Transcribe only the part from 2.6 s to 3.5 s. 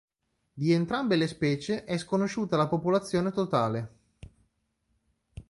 popolazione